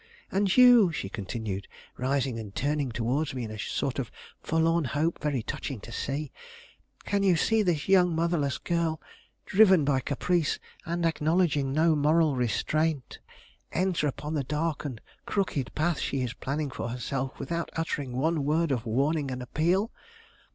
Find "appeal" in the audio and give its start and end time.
19.43-19.91